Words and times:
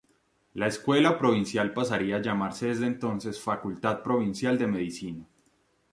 La 0.55 0.65
Escuela 0.65 1.19
Provincial 1.19 1.75
pasaría 1.75 2.15
a 2.15 2.21
llamarse 2.23 2.65
desde 2.69 2.87
entonces 2.87 3.39
"Facultad 3.39 4.01
Provincial 4.01 4.57
de 4.57 4.65
Medicina". 4.65 5.27